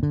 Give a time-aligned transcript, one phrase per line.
[0.00, 0.06] 各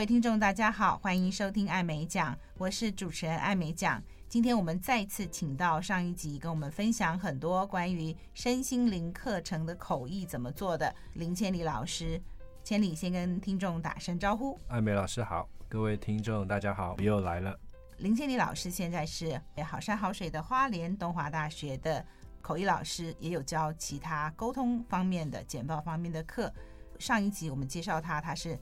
[0.00, 4.02] 位听众，大家好，欢迎收听艾美讲，我是主持人艾美讲。
[4.28, 12.20] 今天我们再次请到上一集跟我们分享很多关于身心灵课程的口译怎么做的林千里老师。
[12.64, 14.58] 千里先跟听众打声招呼。
[14.66, 17.54] 艾美老师好，各位听众大家好，我又来了。
[17.98, 22.02] 林千里老师现在是好山好水的花莲东华大学的
[22.40, 26.50] 口译老师，也有教其他沟通方面的、简报方面的课。
[26.98, 28.58] 上一集我们介绍他，他是。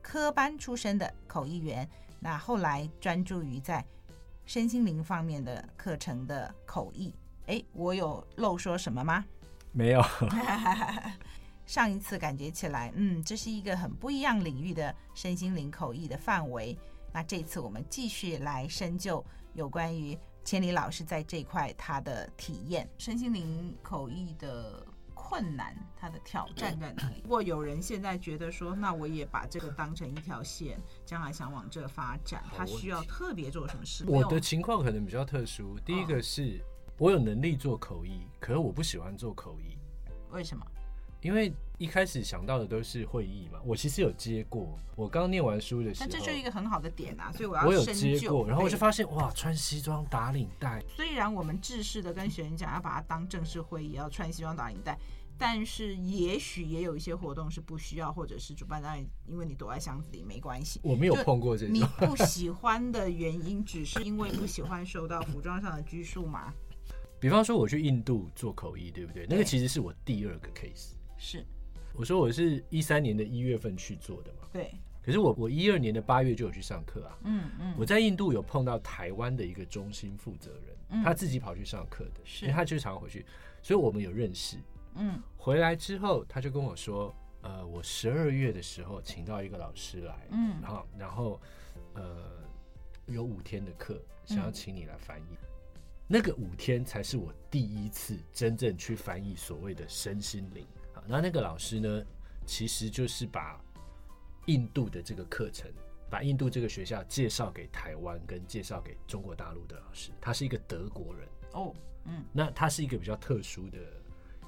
[0.00, 1.88] 科班出身的口译员，
[2.20, 3.84] 那后来专注于在
[4.44, 7.12] 身心灵方面的课程的口译。
[7.46, 9.24] 哎，我有漏说什么吗？
[9.72, 10.00] 没有。
[11.66, 16.76] 上一次感觉起来，嗯，这是一个很不一样领域的身心灵口译的范围。
[17.12, 19.24] 那这次我们继续来深究
[19.54, 24.86] 有关于千里老师在这一块他的体验，身心灵口译的。
[25.16, 27.20] 困难，他的挑战在哪里？
[27.24, 34.04] 如果有人现在觉得说，那我也把这个当成一条线，将来想往这发展，他需要特别做什么事？
[34.06, 35.78] 我的情况可能比较特殊。
[35.84, 36.60] 第一个是
[36.98, 39.78] 我有能力做口译，可是我不喜欢做口译。
[40.30, 40.66] 为什么？
[41.24, 43.58] 因为一开始想到的都是会议嘛。
[43.64, 47.32] 我其实有接过，我刚念完书的时候，那这就是一个很好的点啊。
[47.32, 50.84] 所以我要我有接过，然后我就发现哇，穿西装打领带。
[50.94, 54.98] 虽然我们制式的跟学员讲要把它当正式会议，要穿西装打领带。
[55.36, 60.78] 但是也许也有一些活动是不需要，或者是主办单位因为你躲在箱子里没关系。
[60.84, 61.74] 我没有碰过这种。
[61.74, 66.54] 你不喜欢的原因只是因为不喜欢受到服装上的拘束吗？
[67.18, 69.26] 比方说我去印度做口译，对不对？
[69.28, 70.92] 那个其实是我第二个 case。
[71.16, 71.44] 是，
[71.94, 74.48] 我说我是一三年的一月份去做的嘛。
[74.52, 74.74] 对。
[75.02, 77.18] 可是我我一二年的八月就有去上课啊。
[77.24, 77.74] 嗯嗯。
[77.78, 83.26] 我在印度有碰到台湾的一个中心负责人，他自己跑去上课的，因为他就常回去，
[83.62, 84.56] 所以我们有认识。
[84.94, 91.40] 嗯，回来之后，他就跟我说，呃，我十二月的时候请到一个老师来，嗯，然后，然后，
[91.94, 92.42] 呃，
[93.06, 95.34] 有五天的课，想要请你来翻译。
[95.34, 100.66] 嗯、那个五天才是我第一次真正去翻译所谓的身心灵。
[101.04, 102.02] 好，那那个老师呢，
[102.46, 103.60] 其实就是把
[104.46, 105.70] 印度的这个课程，
[106.08, 110.10] 把印度这个学校介绍给台湾，跟介绍给中国大陆的老师。
[110.20, 111.74] 他是一个德国人哦，
[112.06, 113.78] 嗯，那他是一个比较特殊的。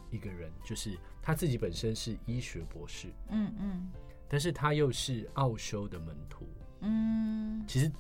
[0.09, 3.91] 一个人就是他自己本身是医学博士，嗯嗯，
[4.29, 6.47] 但是他又是奥修的门徒，
[6.83, 7.91] 嗯，其实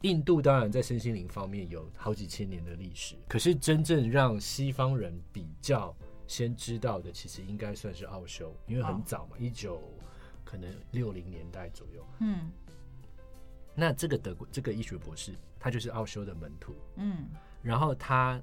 [0.00, 9.82] 印度当然在身心灵方面有好几千年的历史，可是真正让西方人比较先知道的，其实应该算是奥修，因为很早嘛，一九
[10.44, 12.50] 可能六零年代左右，嗯，
[13.74, 17.28] 那这个德国这个医学博士，他就是奥修的门徒，嗯，
[17.62, 18.40] 然后他。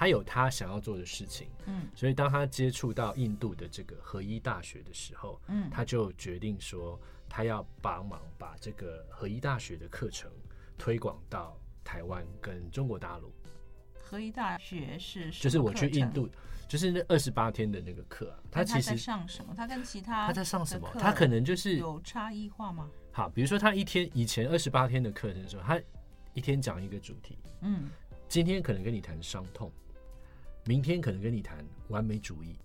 [0.00, 6.96] 他有他想要做的事情，嗯，所以当他接触到印度的这个合一大学的时候，嗯，他就决定说，
[7.28, 10.30] 他要帮忙把这个合一大学的课程
[10.78, 13.32] 推广到台湾跟中国大陆。
[14.08, 16.26] 合一大学是就是我去印度，
[16.66, 18.38] 就是那二十八天的那个课啊。
[18.50, 19.52] 他其实在上什么？
[19.54, 20.88] 他跟其他他在上什么？
[20.98, 22.88] 他可能就是有差异化吗？
[23.12, 25.78] 好，比如说他一天以前二十八天的课程的时候，他
[26.32, 27.90] 一天讲一个主题，嗯，
[28.28, 29.70] 今天可能跟你谈伤痛。
[30.64, 32.58] 明天可能跟你谈完美主义，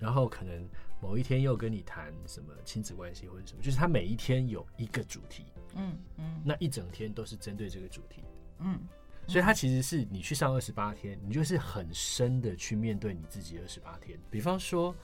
[0.00, 0.68] 然后可能
[1.00, 8.22] 某一天又跟你谈什么亲子关系或者什么，就是他每一天有一个主题，嗯嗯，那一整天都是针对这个主题，
[8.58, 8.80] 嗯，
[9.26, 14.18] 所以他其实是你去上二十八天，你就是很深的去面对你自己二十八天。
[14.30, 14.94] 比方说，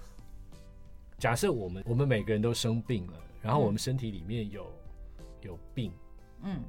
[1.19, 4.72] 假设我们我们每个人都生病了，然后我们身体里面有
[5.43, 5.93] 有病，
[6.43, 6.62] 嗯，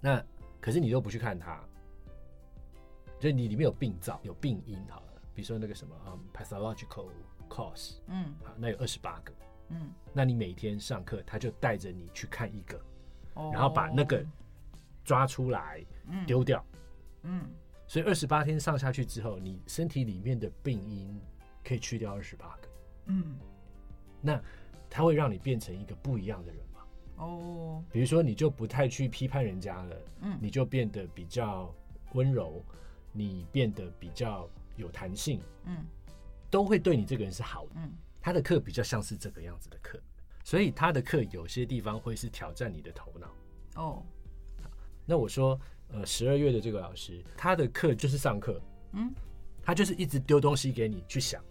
[0.00, 0.24] 那
[0.60, 1.60] 可是你都不去看它，
[3.18, 5.06] 就你里面有病灶有病因，好了。
[5.32, 7.08] 比如说那个什么啊、um,，pathological
[7.48, 9.32] cause，嗯，好，那有二十八个，
[9.68, 12.78] 嗯，那你每天上课，他就带着你去看一个，
[13.34, 14.22] 哦，然后把那个
[15.04, 15.82] 抓出来，
[16.26, 16.80] 丢掉，嗯，
[17.86, 21.20] 所以二十八天上下去之后，你身体里面的病因
[21.64, 22.68] 可以去掉二十八个，
[23.06, 23.38] 嗯，
[24.20, 24.40] 那
[24.88, 26.80] 它会让你变成一个不一样的人嘛？
[27.16, 31.74] 哦，比如说你就不太去批判人家了，嗯，你就变得比较
[32.12, 32.64] 温柔，
[33.12, 34.48] 你变得比较。
[34.76, 35.84] 有弹性，嗯，
[36.48, 37.72] 都会对你这个人是好的。
[37.74, 40.00] 嗯，他的课比较像是这个样子的课，
[40.42, 43.34] 所以他的课有些地方会是挑战你的头脑。
[43.74, 44.02] 哦，
[45.04, 45.60] 那我说，
[45.92, 48.60] 呃，十二月的这个老师，他的课就是上课，
[48.92, 49.12] 嗯，
[49.62, 51.42] 他就是一直丢东西给你去想，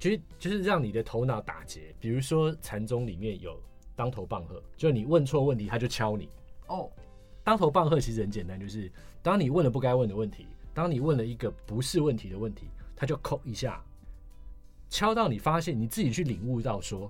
[0.00, 1.94] 其实就是让你的头脑打结。
[2.00, 3.62] 比如说禅宗里面有
[3.94, 6.28] 当头棒喝，就你问错问题，他就敲你。
[6.66, 6.90] 哦，
[7.44, 8.90] 当头棒喝其实很简单，就是
[9.22, 12.66] 当你问了不该问的问题，当你问了一个不是问题的问题，
[12.96, 13.80] 他就扣一下，
[14.88, 17.08] 敲到你发现你自己去领悟到说，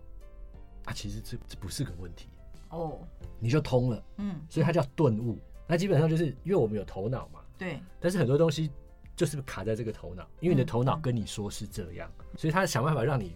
[0.84, 2.28] 啊，其实这这不是个问题
[2.68, 2.98] 哦，
[3.38, 5.38] 你就通了，嗯，所以它叫顿悟。
[5.72, 8.70] 那基本上就是因为我们有头脑嘛，对，但是很多东西
[9.16, 13.34] 就是卡在这个头脑，因为你的头脑跟你说是这样，所以他想办法让你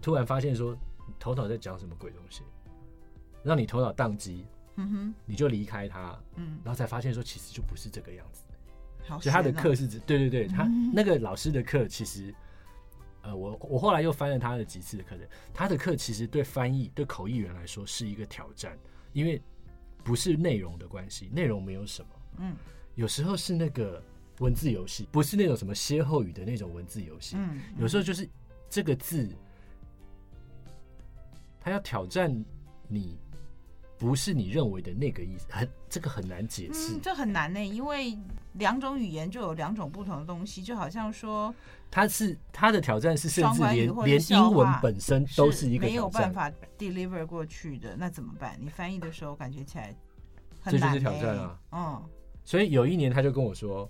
[0.00, 0.74] 突然发现说，
[1.18, 2.42] 头脑在讲什么鬼东西，
[3.42, 4.46] 让你头脑宕机。
[4.76, 8.42] 嗯哼，你就离开他，嗯，然后才发现说其实就不是这个样子，
[9.06, 12.34] 好，所以他的课是指，对对对，他那个老师的课其实，
[13.20, 15.20] 呃，我我后来又翻了他的几次的课程，
[15.52, 18.76] 他的课其实对翻译对口译员来说是一个挑战，
[19.12, 19.40] 因为
[20.04, 22.08] 不是内容的关系，内容没有什么，
[22.38, 22.54] 嗯，
[22.94, 24.00] 有时候是那个
[24.38, 28.28] 文字游戏，不是那种什么歇后语的那种文字游戏，嗯，有时候就是
[28.68, 29.28] 这个字，
[31.60, 32.32] 他要挑战
[32.86, 33.18] 你。
[33.96, 38.18] 不是你认为的那个意思，很这个很难解释，嗯，这很难呢，因为
[38.54, 41.54] 两种语言就有两种不同的东西，就好像说，
[41.94, 48.58] 它是他的挑战是甚至连连英文本身都是一个没有办法 deliver 过去的，那怎么办？
[48.60, 49.94] 你翻译的时候感觉起来
[50.60, 52.02] 很难，这就是挑战啊，嗯，
[52.44, 53.88] 所以有一年他就跟我说，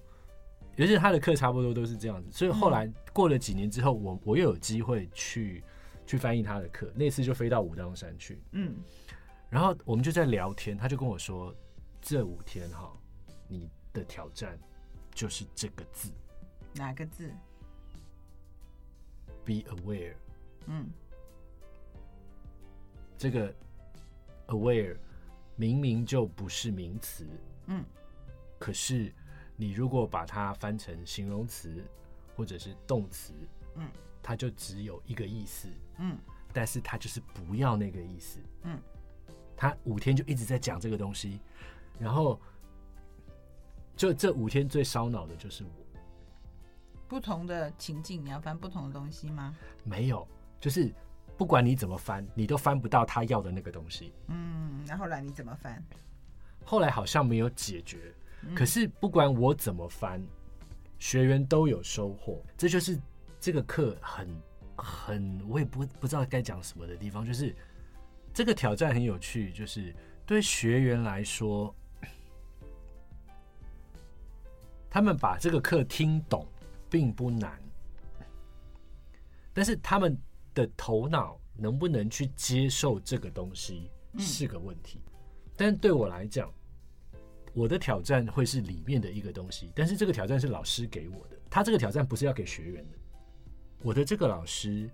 [0.77, 5.65] 尤其是他的课差不多都是这样子，所以后来过了几年之后，我我又有机会去
[6.06, 8.77] 去翻译他的课，那次就飞到武当山去，嗯。
[9.49, 11.55] 然后我们就在聊天，他就跟我说
[12.03, 12.93] ：“这五天哈，
[13.49, 14.59] 你的挑战
[15.15, 16.11] 就是这个字，
[16.75, 17.33] 哪个字
[19.44, 20.14] ？Be aware。
[20.67, 20.88] 嗯，
[23.19, 23.55] 这个
[24.49, 24.96] aware
[25.56, 27.26] 明明就不是名词，
[27.67, 27.85] 嗯，
[28.58, 29.12] 可是
[29.56, 31.85] 你如果把它翻成形容词
[32.37, 33.32] 或者是动词，
[33.76, 33.88] 嗯，
[34.23, 35.69] 它就只有一个意思，
[35.99, 36.19] 嗯，
[36.52, 38.81] 但是它就是不要那个意思，嗯。”
[39.56, 41.38] 他五天就一直在讲这个东西，
[41.96, 42.41] 然后
[43.96, 45.84] 就这五天最烧脑的就是我。
[47.09, 49.55] 不同的情境，你要翻不同的东西吗？
[49.85, 50.27] 没有，
[50.61, 50.93] 就是
[51.37, 54.12] 不管你怎么翻，你都翻不到他要的那个东西。
[54.29, 55.83] 嗯，那后来你怎么翻？
[56.65, 58.15] 后来好像没有解决，
[58.55, 60.25] 可是不管我怎么翻，
[60.99, 62.43] 学员都有收获。
[62.56, 62.99] 这就是
[63.39, 64.29] 这个课很
[64.77, 67.55] 很，我也不不知道该讲什么的地方，就是。
[68.37, 69.95] 这个挑战很有趣，就是
[70.27, 71.73] 对学员来说，
[74.91, 76.45] 他们把这个课听懂
[76.94, 77.61] 并不难，
[79.52, 80.17] 但是他们
[80.55, 85.00] 的头脑能不能去接受这个东西是个问题。
[85.56, 86.49] 但对我来讲，
[87.52, 92.96] 我的挑战会是里面的一个东西，但是这个挑战是老师给我的，他这个挑战不是要给学员的。
[93.82, 94.88] 我的这个老师，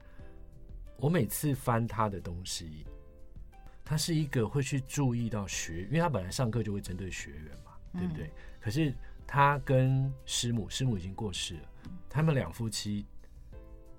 [0.96, 2.86] 我每次翻他的东西。
[3.84, 8.24] 他是一个会去注意到学，因为他本来上课就会针对学员嘛，对不对？
[8.24, 8.94] 嗯、可是
[9.32, 11.68] 他跟师母，师母已经过世了，
[12.08, 13.06] 他们两夫妻，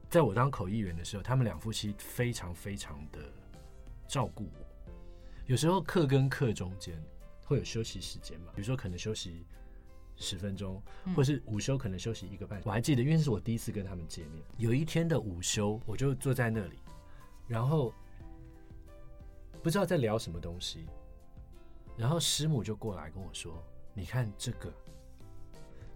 [0.10, 3.20] 在我当口译员的时候，他们两夫妻非常非常的
[4.10, 4.94] 照顾我。
[5.46, 7.02] 有时候课跟课中间
[7.46, 9.46] 会有休息时间嘛，比如说可能休息
[10.18, 10.84] 十分钟，
[11.16, 12.62] 或是午休可能休息一个半。
[12.66, 16.78] 我还记得，因为是我第一次跟他们见面，有一天的午休，我就坐在那里，
[17.48, 17.94] 然后。
[19.64, 20.88] 不知道在聊什么东西，
[21.96, 23.64] 然后师母就过来跟我说
[23.94, 24.74] ：“你看这个，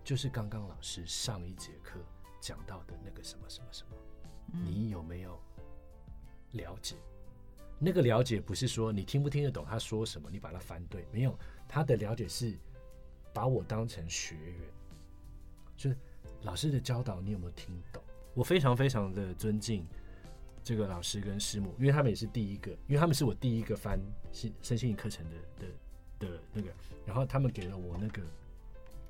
[0.05, 1.99] 就是刚刚老师上一节课
[2.39, 3.97] 讲到的那个什么什么什么，
[4.63, 5.41] 你有没有
[6.51, 6.95] 了解？
[7.79, 11.35] 那个了解不是说你听不听得懂他说什么，你把它翻对，没有，
[11.67, 12.55] 他的了解是
[13.33, 14.61] 把我当成学员，
[15.75, 15.97] 就是
[16.43, 18.01] 老师的教导，你有没有听懂？
[18.35, 19.85] 我非常非常的尊敬。”
[20.63, 23.99] 这个老师跟师母，因为他们也是第一个，因为他们是我第一个翻
[24.31, 26.71] 新身心灵课程的的的那个，
[27.05, 28.23] 然后他们给了我那个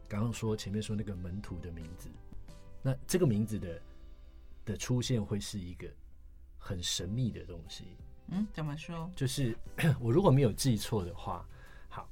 [0.07, 2.09] 刚刚说前面说那个门徒的名字，
[2.81, 3.81] 那这个名字的
[4.65, 5.87] 的出现会是一个
[6.57, 7.97] 很神秘的东西。
[8.27, 9.09] 嗯，怎么说？
[9.15, 9.55] 就是
[9.99, 11.47] 我如果没有记错的话，
[11.89, 12.09] 好，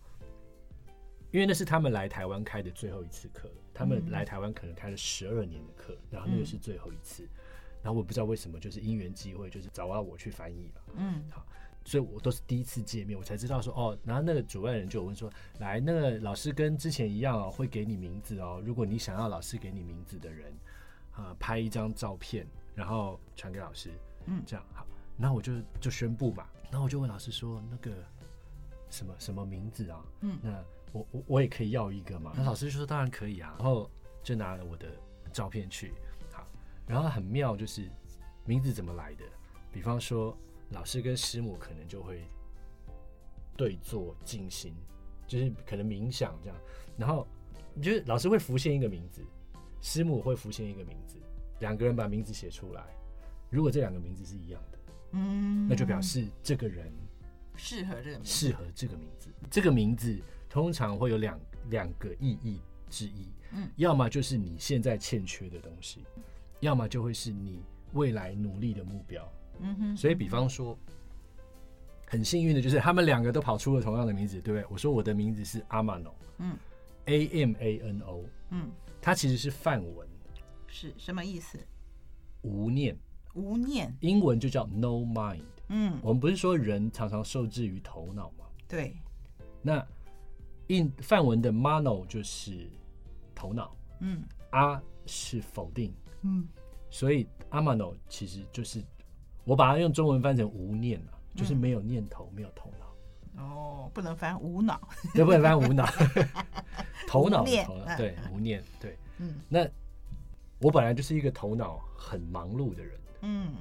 [1.31, 7.23] 因为那是他们来台湾开的最后一次课，他们来台湾可能开了十二年的课，然后那个是最后一次。
[7.23, 7.29] 嗯
[7.83, 10.81] 然后我不知道为什么，就是因缘机会，就是找到我去翻译了。
[10.95, 11.45] 嗯，好，
[11.85, 13.97] 所以我都是第一次见面，我才知道说哦。
[14.03, 18.61] 然后那个主办人就有问说：“来，那个老师跟之前一样哦，会给你名字哦。
[18.65, 20.51] 如果你想要老师给你名字的人，
[21.11, 23.91] 啊、呃，拍一张照片，然后传给老师。
[24.25, 24.87] 嗯，这样好。
[25.17, 26.47] 那我就就宣布嘛。
[26.71, 27.91] 然后我就问老师说：那个
[28.89, 30.05] 什么什么名字啊？
[30.21, 32.33] 嗯，那我我我也可以要一个嘛？
[32.35, 33.53] 那老师就说：当然可以啊。
[33.57, 33.89] 然后
[34.23, 34.87] 就拿了我的
[35.31, 35.93] 照片去。
[36.31, 36.47] 好
[36.87, 37.89] 然后很妙，就是
[38.45, 39.25] 名字怎么来的？
[39.71, 40.35] 比方说，
[40.73, 42.27] 老师跟师母可能就会
[43.55, 44.73] 对坐静心，
[45.27, 46.57] 就是可能冥想这样，
[46.97, 47.27] 然后
[47.81, 49.21] 就是老师会浮现一个名字，
[49.81, 51.17] 师母会浮现一个名字，
[51.59, 52.83] 两个人把名字写出来，
[53.49, 54.79] 如果这两个名字是一样的，
[55.11, 56.91] 嗯，那就表示这个人
[57.55, 59.29] 适合这个名字，适合这个名字。
[59.51, 61.39] 这个名字通常会有两
[61.69, 66.03] 两个意义之一，嗯，要么就是你现在欠缺的东西，
[66.61, 67.61] 要么就会是你
[67.93, 69.31] 未来努力的目标。
[69.59, 70.77] 嗯哼，所以比方说。
[72.05, 74.67] 很幸运的就是他们两个都跑出了同样的名字，对不对？
[74.69, 76.55] 我说我的名字是 Amano，嗯
[77.05, 78.69] ，A M A N O，嗯，
[79.01, 80.07] 它其实是梵文，
[80.67, 81.57] 是什么意思？
[82.43, 82.95] 无念，
[83.33, 85.41] 无念，英文就叫 No Mind。
[85.69, 88.45] 嗯，我们不是说人常常受制于头脑吗？
[88.67, 88.95] 对。
[89.63, 89.83] 那
[90.67, 92.69] 印梵文的 Mano 就是
[93.33, 95.91] 头脑，嗯，阿是否定，
[96.21, 96.47] 嗯，
[96.91, 98.83] 所以阿 mano 其实就是
[99.43, 101.19] 我把它用中文翻成无念啊。
[101.35, 103.43] 就是没有念头，没有头脑。
[103.43, 104.79] 哦，不能翻无脑，
[105.15, 105.83] 对，不能翻无脑。
[107.09, 108.95] 头脑，头脑，对，无念，对。
[109.17, 109.67] 嗯，那
[110.59, 112.99] 我本来就是一个头脑很忙碌的人。
[113.21, 113.51] 嗯，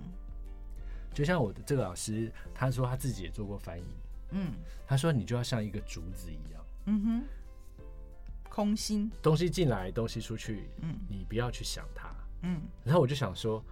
[1.15, 3.85] 就像我的这个老师，他说他自己也做过翻译。
[4.33, 4.53] 嗯，
[4.87, 6.65] 他说你就要像一个竹子一样。
[6.85, 7.25] 嗯哼，
[8.51, 10.69] 空心，东西进来，东西出去。
[10.83, 12.15] 嗯，你不要去想它。
[12.43, 13.65] 嗯，然后我就想说。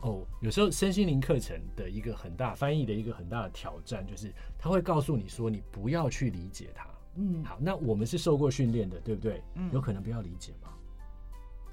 [0.00, 6.86] 哦，有时候身心灵课程的一个很大翻译的一个很大的挑战，就是他会告诉你说，你不要去理解它。
[7.14, 9.42] 嗯，好，那我们是受过训练的，对不对？
[9.54, 10.68] 嗯，有可能不要理解吗？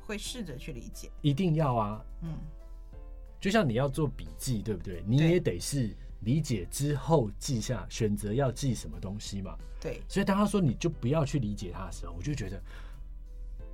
[0.07, 2.05] 会试着去理解，一定要啊。
[2.21, 2.29] 嗯，
[3.41, 5.03] 就像你要做笔记，对不对？
[5.05, 9.57] 你也得是理解之后记下，选择要记什么东西嘛。
[9.81, 12.59] 对，所以当他说你就不要去理解它的时候，我就觉得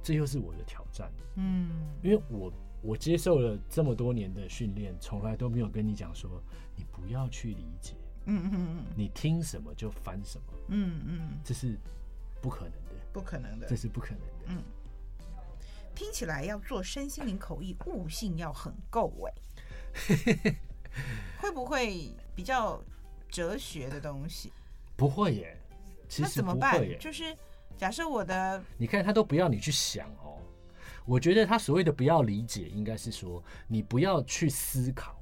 [0.02, 1.12] 这又是我的挑战。
[1.36, 1.70] 嗯，
[2.02, 2.52] 因为我。
[2.82, 6.42] 我接受了这么多年的训练，从来都没有跟你讲说，
[6.76, 7.94] 你不要去理解，
[8.26, 11.78] 嗯嗯嗯，你听什么就翻什么，嗯嗯，这是
[12.42, 14.64] 不可能的，不可能的，这是不可能的，嗯。
[15.96, 19.34] 听起来要做身心灵口译，悟性要很够哎，
[21.42, 22.82] 会不会比较
[23.28, 24.54] 哲学的东西？
[24.96, 25.58] 不会耶，
[26.08, 26.82] 其实那怎么办？
[26.98, 27.36] 就是
[27.76, 30.29] 假设我的，你看他都不要你去想哦。
[31.10, 35.20] 我觉得他所谓的不要理解，应该是说你不要去思考，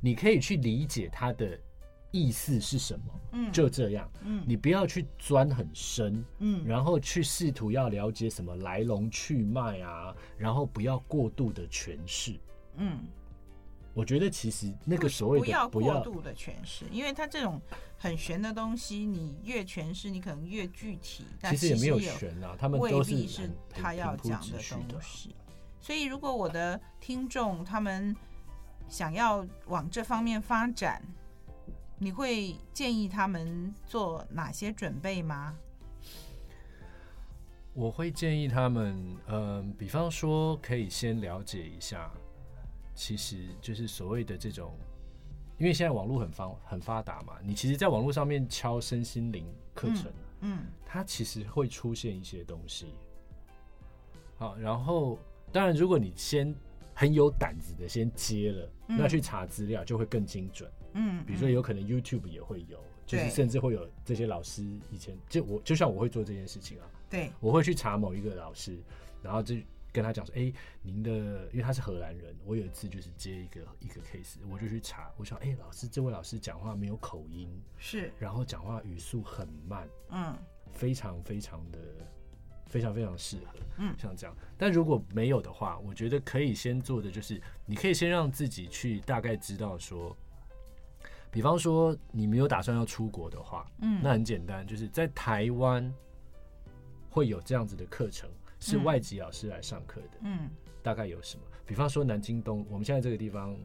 [0.00, 1.58] 你可以去理解他的
[2.12, 12.38] 意思是什么，嗯，就这样，嗯，你不要去钻很深，嗯，然后去试图要了解什么来龙去脉啊，然后不要过度的诠释，
[12.76, 13.00] 嗯。
[13.96, 17.58] 我觉得其实那个所谓的不要过度的诠释，因为它这种
[17.96, 21.24] 很玄的东西，你越诠释，你可能越具体。
[21.44, 25.34] 其实也没有玄啊，他们都是未必是他要讲的东西。
[25.80, 28.14] 所以，如果我的听众他们
[28.86, 31.02] 想要往这方面发展，
[31.96, 35.56] 你会建议他们做哪些准备吗？
[37.72, 38.94] 我会建议他们，
[39.28, 42.12] 嗯、呃，比方说可以先了解一下。
[42.96, 44.74] 其实就是所谓的这种，
[45.58, 50.06] 因为现在网络很方很发达嘛，你其实，在网络上面敲身心灵课程，
[50.40, 52.86] 嗯，嗯，它其实会出现一些东西。
[54.38, 55.18] 好，然后
[55.52, 56.52] 当然，如果你先
[56.94, 60.70] 很有胆子的先接了，嗯，那去查资料就会更精准。
[60.94, 68.78] 嗯，比如说有可能 YouTube 也会有，就是甚至会有这些老师以前就我就像我会做这件事情啊，对，我会去查某一个老师，
[69.22, 69.54] 然后就。
[69.96, 71.10] 跟他讲说，哎、欸，您的，
[71.50, 77.48] 因为他是荷兰人，我有一次就是接一个一个 case，我就去查，我想，哎、欸，老师，这位老师讲话没有口音，
[77.78, 80.36] 是，然后讲话语速很慢，嗯，
[80.70, 81.78] 非常非常的，
[82.66, 84.36] 非常非常适合，嗯，像这样。
[84.58, 90.14] 但如果没有的话，我觉得可以先做的就是，你可以先让自己去大概知道说，
[91.30, 95.90] 比方说你没有打算要出国的话，嗯，那很简单，就是在台湾
[97.08, 98.28] 会有这样子的课程。
[98.58, 100.50] 是外籍老师来上课的，嗯，
[100.82, 101.42] 大概有什么？
[101.66, 103.56] 比方说南京东，我们现在这个地方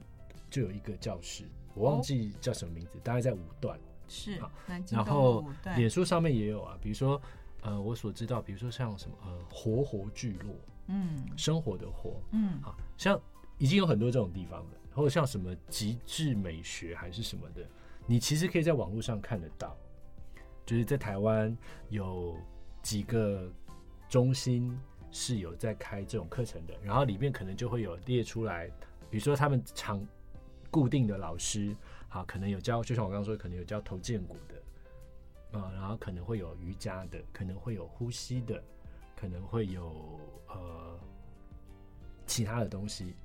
[0.49, 4.51] 就有一个教室，我忘记叫什么名字，大概在五段，是啊。
[4.89, 5.45] 然后
[5.75, 7.21] 脸书上面也有啊，比如说
[7.61, 10.53] 呃，我所知道，比如说像什么呃，活活聚落，
[10.87, 13.19] 嗯，生活的活，嗯，好像
[13.57, 17.65] 已经有很多这种地方了，或者像什么极致美学还是什么的，
[18.05, 19.77] 你其实可以在网络上看得到，
[20.65, 21.55] 就是在台湾
[21.89, 22.35] 有
[22.81, 23.51] 几个。
[24.11, 24.77] 中心
[25.09, 28.67] 是有在开这种课程的，然后里面可能就会有列出来，
[29.09, 30.05] 比如说他们常
[30.69, 31.73] 固定的老师，
[32.09, 38.61] 好，可能有教，就像我刚刚说，可能有教头荐骨的，啊，然后可能会有瑜伽的，可能会有呼吸的，
[39.15, 40.99] 可能会有呃
[42.25, 43.15] 其他的东西，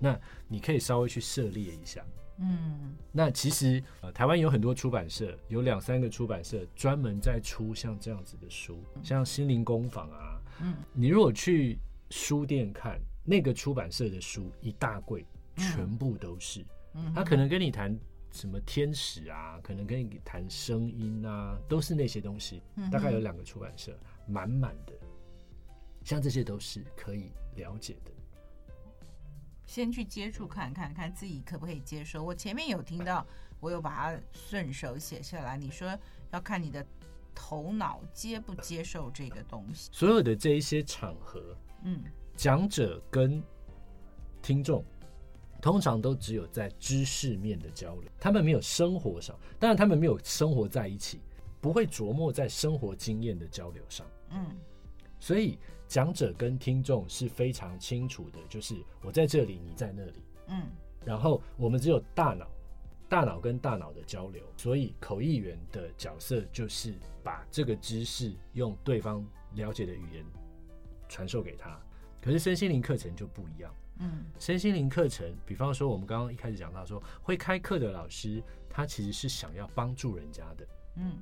[0.00, 0.18] 那
[0.48, 2.04] 你可以稍微去涉猎一下，
[2.38, 10.40] 嗯，那其实呃，台湾有很多出版社，有两三个出版社专门在出像这样子的书，像心灵工坊啊。
[10.60, 11.78] 嗯，你如果去
[12.10, 15.24] 书店看那个出版社的书，一大柜
[15.56, 16.64] 全部都是。
[16.94, 17.98] 嗯，他可能跟你谈
[18.32, 22.62] 什么天使啊，可能跟你谈声音啊，都是那些东西。
[22.92, 24.92] 大概有两个出版社，满满的，
[26.04, 28.10] 像这些都是可以了解的。
[29.76, 32.24] 先去接触看看看自己可不可以接受。
[32.24, 33.26] 我前面有听到，
[33.60, 35.54] 我有把它顺手写下来。
[35.54, 35.86] 你说
[36.30, 36.82] 要看你的
[37.34, 39.90] 头脑接不接受这个东西。
[39.92, 41.54] 所有的这一些场合，
[41.84, 42.02] 嗯，
[42.34, 43.42] 讲者跟
[44.40, 44.82] 听众
[45.60, 51.20] 通常都只有在知识面的交流，他们没有生活上，当然他们没有生活在一起，
[51.60, 54.06] 不会琢磨在生活经验的交流上。
[54.30, 54.56] 嗯，
[55.20, 55.58] 所以。
[55.88, 60.62] 讲者跟听众是非常清楚的，就是我在这里，你在那里，嗯，
[61.04, 62.48] 然后我们只有大脑，
[63.08, 69.24] 大脑跟大脑的交流，所以口译员的角色就是把这个知识用对方
[69.54, 70.24] 了解的语言
[71.08, 71.80] 传授给他。
[72.20, 80.66] 可是身心灵课程就不一样，嗯，身心灵课程，比方说我们刚刚一开始讲到说，会开课的老师，他其实是想要帮助人家的，
[80.96, 81.16] 嗯。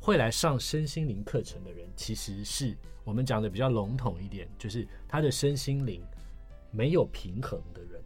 [0.00, 6.02] 会来上身心灵课程的人，其实是我们讲的比较笼统一点，就是他的身心灵
[6.70, 8.02] 没有平衡的人。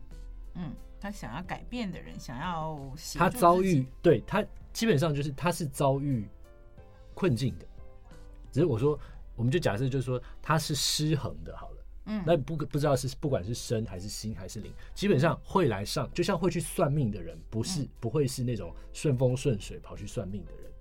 [0.55, 2.79] 嗯，他想要改变的人，想要
[3.15, 6.29] 他遭遇，对，他基本上就是他是遭遇
[7.15, 7.67] 困境的。
[8.51, 8.99] 只是我说，
[9.37, 11.77] 我们就假设就是说他是失衡的，好了。
[12.07, 20.72] 嗯，那不不知道是不管是身还是心还是灵，基本上会来上，就像会去算命的人，不是不会是那种顺风顺水跑去算命的人。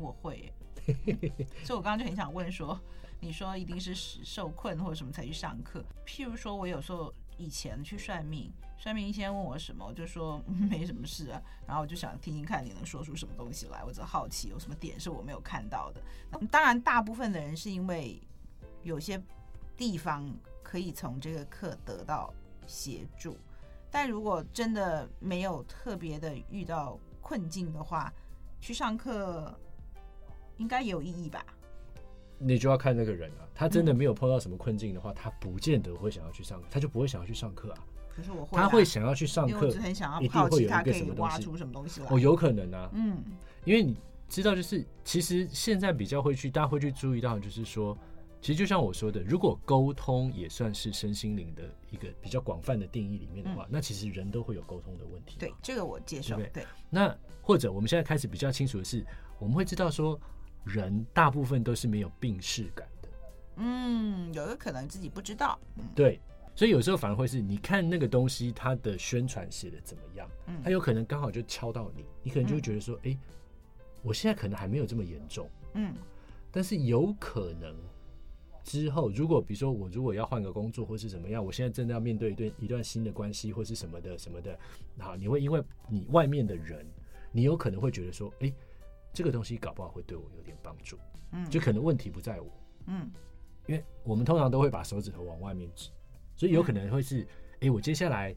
[0.00, 0.52] 我会，
[1.64, 2.78] 所以我刚刚就很想问说，
[3.20, 5.84] 你说一定是受困或者什么才去上课？
[6.06, 16.00] 譬如说，我有时候以前去算命，算命先问我什么，我就说 没什么事啊，然后我就想听听看你能说出什么东西来，我只好奇有什么点是我没有看到的。
[16.50, 18.20] 当然，大部分的人是因为
[18.82, 19.20] 有些
[19.76, 20.28] 地方
[20.62, 22.32] 可以从这个课得到
[22.66, 23.36] 协助，
[23.90, 28.12] 但如果真的没有特别的遇到困境的话，
[28.60, 29.58] 去上课。
[30.58, 31.44] 应该也有意义吧？
[32.40, 37.84] 你就要看那个人啊，他真的没有碰到什么困境的话，嗯、他不见得会想要去上，他就不会想要去上课啊。
[38.14, 39.66] 可是我会、啊，他会想要去上课，
[40.20, 42.06] 一定会有一个什么东西，挖出什么东西来。
[42.08, 43.24] 哦，有可能啊，嗯，
[43.64, 43.96] 因为你
[44.28, 47.98] 知道，就是其实现在比较会去，大家会去注意到，就是说，
[48.40, 55.36] 其实就像我说的，如果沟通也算是身心灵的一个比较广泛的定义里面的话，嗯、那其实人都会有沟通的问题。
[55.40, 56.36] 对，这个我接受。
[56.36, 59.04] 对，对，那或者我们现在开始比较清楚的是，
[59.40, 60.16] 我们会知道说。
[60.68, 63.08] 人大部分都是没有病视感的，
[63.56, 66.20] 嗯，有的可能自己不知道，嗯，对，
[66.54, 73.10] 所以有时候反而会是你看那个东西，它的宣传写的怎么样，嗯，它有可能刚好就敲到你，你可能就会觉得说，哎、嗯。
[73.12, 73.18] 欸，
[74.02, 75.92] 我现在可能还没有这么严重，嗯，
[76.52, 77.74] 但是有可能
[78.62, 84.56] 之后，如果比如说我如果要换个工作或是怎么样，我现在真的要面对一段一段新的关系或是什么的什么的，
[84.98, 86.86] 好，你会因为你外面的人，
[87.32, 88.54] 你有可能会觉得说，哎、欸。
[89.12, 90.98] 这个东西搞不好会对我有点帮助，
[91.32, 92.46] 嗯，就可能问题不在我，
[92.86, 93.10] 嗯，
[93.66, 95.90] 因为我们通常都会把手指头往外面指，
[96.36, 97.22] 所以有可能会是，
[97.54, 98.34] 哎、嗯，我接下来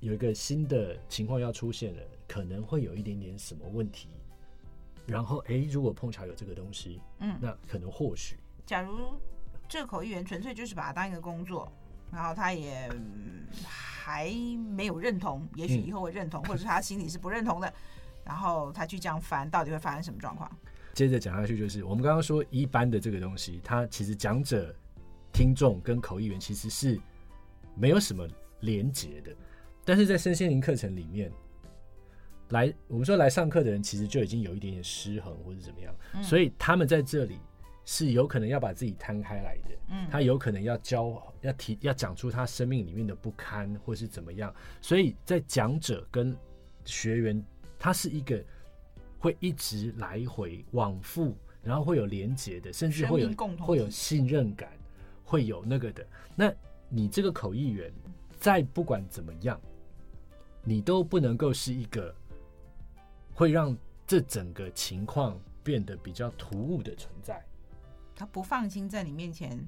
[0.00, 4.08] 有一个新的情况要出现了，可能会有一点点什么问题，
[5.06, 9.14] 然后，哎，如果碰巧有这个东西，嗯，那可能或许，假如
[9.68, 11.70] 这口译员纯粹就是把它当一个工作，
[12.10, 12.90] 然后他也
[13.64, 14.30] 还
[14.74, 17.72] 没有认同，也许以后会认同，嗯、或者是他心里是不认同的。
[18.24, 20.50] 然后他去这样翻，到底会发生什么状况？
[20.94, 24.72] 接着讲下去就是，我们刚刚说一般的这个东西，它其实讲者、
[25.32, 26.98] 听众跟口译员其实是
[27.74, 28.28] 没有什么
[28.60, 29.34] 连结的。
[29.84, 31.32] 但是在身心灵课程里面，
[32.50, 37.40] 来我们说来上课的人，其实就已经有一点点失衡或者怎么样，嗯、所以他们在这里
[37.84, 39.70] 是有可能要把自己摊开来的。
[39.90, 44.54] 嗯，他有可能要教、要提、要讲出他生命里面的不堪或是怎么样。
[44.80, 46.36] 所以在讲者跟
[46.84, 47.44] 学员。
[47.78, 48.42] 它是一个
[49.18, 54.72] 会一直来回往复，然后会有连接的，甚至会有会有信任感，
[55.24, 56.06] 会有那个的。
[56.34, 56.52] 那
[56.88, 57.92] 你这个口译员，
[58.38, 59.60] 再不管怎么样，
[60.62, 62.14] 你都不能够是一个
[63.32, 67.44] 会让这整个情况变得比较突兀的存在。
[68.14, 69.66] 他不放心在你面前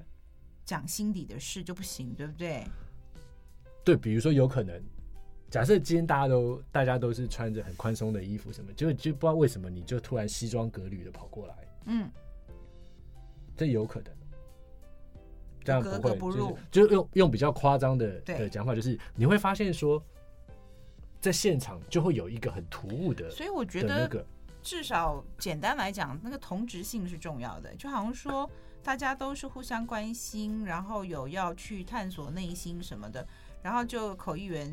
[0.63, 2.63] 讲心底的事就不行，对不对？
[3.83, 4.81] 对，比如说有可能。
[5.49, 11.55] 假设今天大家都大家都是穿着很宽松的衣服，什么就就不知道为什么你就突然西装革履的跑过来，
[11.85, 12.11] 嗯，
[13.55, 14.13] 这有可能，
[15.63, 20.03] 这样不会，格格不入，就是就用用比较夸张的的讲法，就是你会发现说，
[21.21, 24.25] 在现场就会有一个很突兀的，所以我觉得那个。
[24.63, 28.49] 至少简单来讲，那个同质性是重要的，就好像说
[28.83, 33.25] 大家都是互相关心，然后有要去探索内心什么的，
[33.61, 34.69] 然后就口译员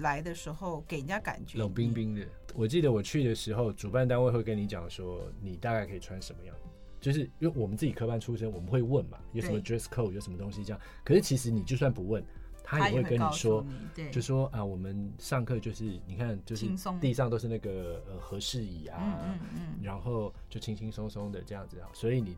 [0.00, 2.26] 来的时候给人家感觉冷冰冰的。
[2.54, 6.54] 我记得我去的时候，主办单位会跟你讲说，你大概可以穿什么样，
[7.00, 10.80] 就是因为我们自己科班出身，我们会问嘛，有什么 dress code，有什么东西这样。
[11.04, 12.24] 可是其实你就算不问。
[12.70, 13.64] 他也会跟你说，
[13.96, 16.66] 你就说啊，我们上课就是你看，就是
[17.00, 22.36] 地上都是那个呃和室椅啊，嗯嗯嗯，然后就轻轻松松的这样子啊，所以你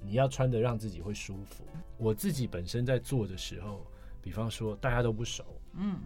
[0.00, 1.64] 你要穿的让自己会舒服。
[1.98, 3.84] 我自己本身在做的时候，
[4.22, 5.98] 比方说大家都不熟，嗯，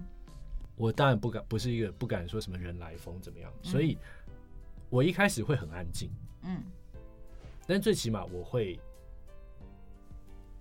[0.77, 3.99] 我当然不敢，不是一个不敢说什么人来疯怎么样，所以
[4.89, 6.11] 我一开始会很安静，
[6.43, 6.63] 嗯，
[7.67, 8.79] 但最起码我会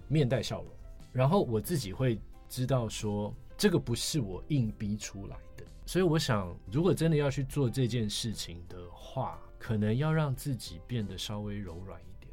[0.08, 0.72] 面带笑容，
[1.12, 2.20] 然后我自己会。
[2.48, 12.32] 知道说这个不是我硬逼出来的，所以我想，如果真的要去做这件事情的话，可能要让自己变得稍微柔软一点。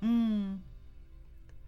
[0.00, 0.60] 嗯，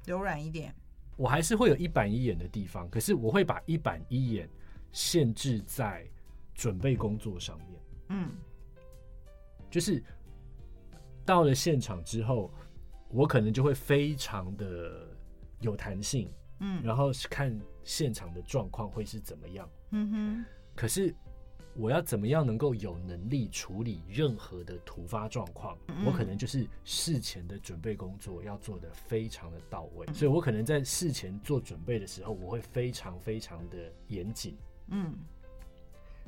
[0.05, 0.75] 柔软一点。
[1.17, 4.51] 我还是会有一板一眼的地方，可是我会把一板一眼
[4.97, 6.09] 限制在
[6.55, 7.81] 准备工作上面。
[8.09, 8.31] 嗯，
[9.71, 10.03] 就是
[11.23, 12.51] 到了现场之后，
[13.11, 15.07] 我可能就会非常的
[15.61, 16.33] 有弹性。
[16.61, 17.55] 嗯，然后是看
[17.85, 19.69] 现场的状况会是怎么样。
[19.91, 20.45] 嗯哼。
[20.75, 21.15] 可是
[21.75, 25.77] 我要怎么样能够有能力处理任何的突发状况？
[25.89, 26.07] 嗯。
[26.07, 30.07] 我可能就是事前的准备工作要做得非常的到位。
[30.15, 34.57] 所以我可能在事前做准备的时候，我会非常非常的严谨。
[34.89, 35.15] 嗯。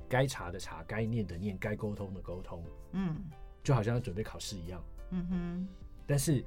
[0.09, 2.65] 该查的查，该念的念，该沟通的沟通。
[2.93, 3.17] 嗯。
[3.63, 4.83] 就好像要准备考试一样。
[5.11, 5.69] 嗯哼。
[6.07, 6.45] 但是。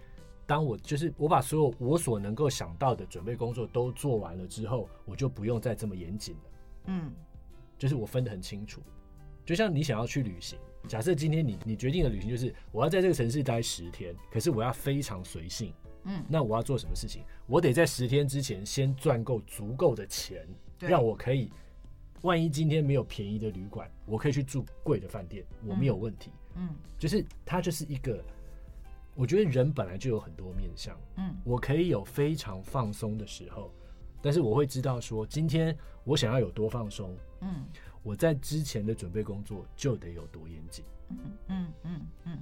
[0.47, 6.41] 当我就是我把所有我所能够想到的准备工作都做完了之后，我就不用再这么严谨了。
[6.87, 7.13] 嗯，
[7.77, 8.81] 就是我分得很清楚。
[9.45, 15.73] 就像你想要去旅行，假设今天你你决定的旅行就是我要在这个城市待十天，可是我要非常随性。
[16.03, 17.23] 嗯，那我要做什么事情？
[17.47, 20.45] 我得在十天之前先赚够足够的钱，
[20.79, 21.49] 让我可以，
[22.21, 26.31] 万一今天没有便宜的旅馆，我可以去住贵的饭店，我没有问题。
[26.55, 28.23] 嗯，就是它就是一个。
[29.13, 33.69] 我觉得人本来就有很多面相，嗯，我可以有非常放松的时候，
[34.21, 37.65] 但是我会知道说，今天我想要有多放松，嗯，
[38.03, 41.17] 我在之前的准备工作就得有多严谨，嗯
[41.49, 42.39] 嗯嗯嗯，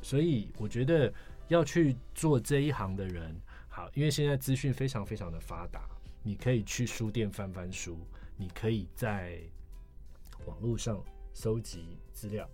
[0.00, 1.12] 所以我觉得
[1.48, 3.34] 要去做这一行的人，
[3.68, 5.80] 好，因为现在资讯非常非常的发达，
[6.22, 7.98] 你可以去书店翻翻书，
[8.36, 9.40] 你可以在
[10.46, 12.48] 网络上搜集资料，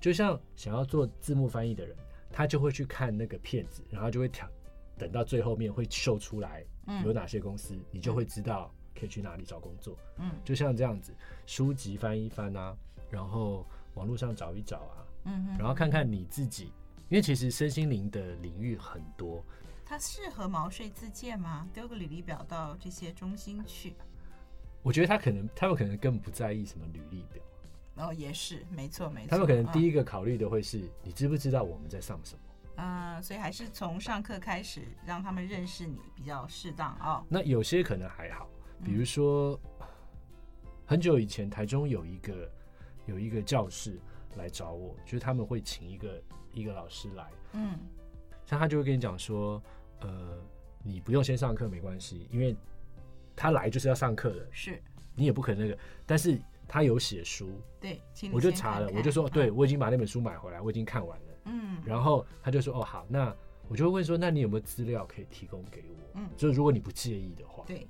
[0.00, 1.96] 就像想要做字幕翻译的人。
[2.34, 4.48] 他就会去看那个片子，然后就会挑，
[4.96, 6.64] 等到最后面会秀出来
[7.04, 9.98] 有哪些公司，嗯、你就会知道可以去哪里找工作。
[10.16, 12.74] 嗯，就像这样子，书籍翻一翻啊，
[13.10, 16.72] 然后网络上找一找啊，嗯哼，然后看看你自己，
[17.10, 19.44] 因为其实身心灵的领域很多。
[19.84, 21.68] 它适合毛遂自荐吗？
[21.74, 23.94] 丢个履历表到这些中心去？
[24.82, 27.42] 我觉得他可能，他们可能更不在意什么履历表。
[27.96, 29.28] 哦，也是，没错，没错。
[29.30, 32.40] 他们可能第一个考虑的会是、嗯，你知不知道我们在上什么？
[32.76, 37.24] 嗯，所以还是从上课开始，让他们认识你比较适当哦。
[37.28, 38.48] 那有些可能还好，
[38.82, 39.86] 比如说、嗯、
[40.86, 42.50] 很久以前台中有一个
[43.04, 44.00] 有一个教室
[44.36, 47.78] 来找我，就是他们会请一个一个老师来，嗯，
[48.46, 49.62] 像他就会跟你讲说，
[50.00, 50.38] 呃，
[50.82, 52.56] 你不用先上课没关系，因为
[53.42, 54.80] 他来就是要上课的，是
[55.16, 56.38] 你也不可能那个，但是。
[56.68, 58.00] 他有写书，对，
[58.32, 61.26] 我就查了，我就说，对，我已经把那本书买回来，我已经看完了。
[61.44, 63.34] 嗯，然后他就说，哦，好，那
[63.68, 65.96] 我就会问说，那你有没有资料可以提供给我？
[66.14, 67.86] 嗯，就是如果你不介意的话，对。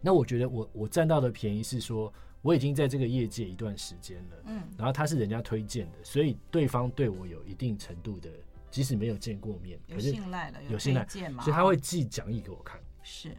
[0.00, 8.30] 那我觉得我我占到的便宜是说，我已经在这个业界一段时间了，嗯，然后他是人家推荐的，所以对方对我有一定程度的，
[8.70, 13.36] 即使没有见过面，有信赖了，有信赖，所以他会寄讲义给我看，是。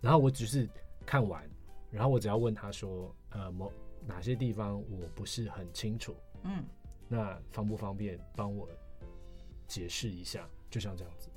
[0.00, 0.66] 然后我只是
[1.04, 1.48] 看完，
[1.90, 3.72] 然后我只要问他说，呃，某。
[4.06, 6.14] 哪些地方我不是很清楚？
[6.42, 6.62] 嗯，
[7.08, 8.68] 那方不方便帮我
[9.66, 10.46] 解释一下？
[10.68, 11.30] 就像这样子，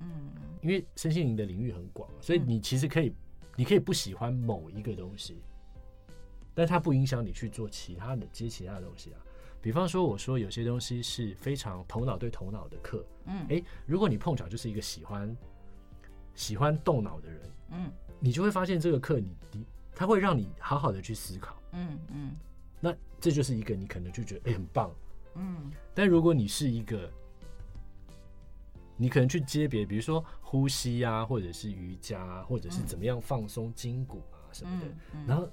[0.00, 3.14] 嗯，因为身心灵的领域很广，所以你其实可以，
[3.54, 5.40] 你可以不喜欢某一个东西，
[6.52, 9.20] 但它不影响你去做其他的接其他的东西啊。
[9.62, 15.32] 比方说，我说有些东西是非常头脑对头脑的课，嗯，诶，如果你碰巧就是一个喜欢
[16.38, 17.40] 喜欢动脑的人，
[17.72, 19.66] 嗯，你就会发现这个课你你。
[19.94, 22.36] 它会让你好好的去思考，嗯嗯，
[22.78, 24.94] 那这就是一个你可能就觉得哎、欸、很棒，
[25.34, 27.10] 嗯，但如果你是一个，
[28.96, 34.86] 你可能去接别，比如说呼吸啊，或者是瑜伽啊，或者是怎么样放松筋骨啊什么的，
[35.26, 35.50] 然后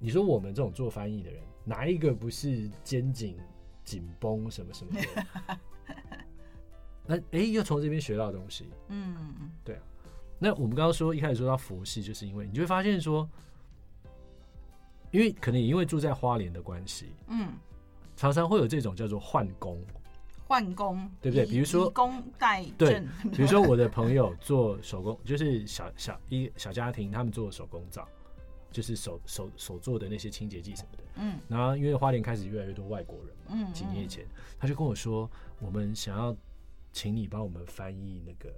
[0.00, 3.38] 你说我们这种做翻译的人，哪一个不是肩颈
[3.84, 5.56] 紧绷什么什么的？
[7.06, 8.68] 那哎、欸，又从这边学到东西。
[8.88, 9.82] 嗯嗯，对啊。
[10.44, 13.26] 那我们刚刚说一开始说到佛系，就是因为你就会发现说，
[15.10, 17.54] 因为可能也因为住在花莲的关系，嗯，
[18.14, 19.82] 常常会有这种叫做换工。
[20.46, 21.46] 换工，对不对？
[21.46, 23.00] 比如说工代对，
[23.32, 28.06] 比如说我的朋友做手工， 就是小小一小家庭，他们做手工皂，
[28.70, 31.04] 就是手手手做的那些清洁剂什么的。
[31.16, 34.26] 嗯，然后因为花莲开始越来越多外国人嘛，嗯，几年前
[34.58, 35.28] 他就跟我说，
[35.58, 36.36] 我们想要
[36.92, 38.54] 请你帮我们翻译那个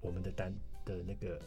[0.00, 0.50] 我们的单
[0.96, 1.40] 的那个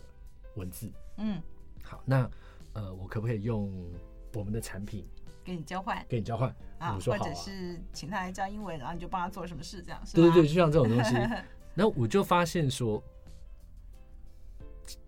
[0.55, 0.91] 文字。
[1.17, 1.41] 嗯，
[1.83, 2.29] 好，那
[2.73, 3.91] 呃，我可不可以用
[4.33, 5.05] 我们的产品？
[5.43, 11.15] 给你交换，给你交换啊，或者是请他来教英文，然后你就帮他做什么事，这样是对对对，就像这种东西。
[11.73, 13.01] 那我就发现说，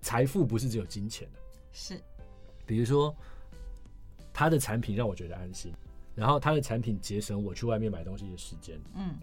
[0.01, 1.39] 财富不是只有金钱的，
[1.71, 2.01] 是。
[2.65, 3.15] 比如说，
[4.33, 5.71] 他的产品让我觉得安心，
[6.15, 9.15] 然后他的产品节省我去外面买东西的时间，嗯，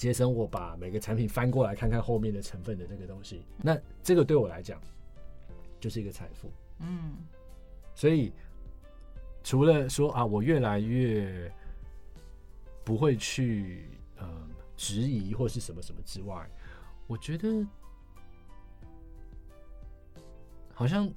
[0.00, 4.80] 节省我把每个产品翻过来看看后面的成分的这个东西，那这个对我来讲
[5.78, 7.16] 就是一个财富，嗯，
[7.94, 8.32] 所以。
[9.42, 11.50] 除了说啊，我越来越
[12.84, 14.26] 不会去呃
[14.76, 16.46] 质疑或是什么什么之外，
[17.06, 17.66] 我觉得
[20.74, 21.10] 好像